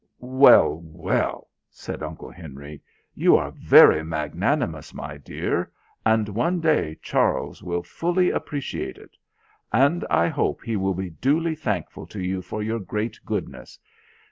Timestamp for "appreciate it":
8.31-9.15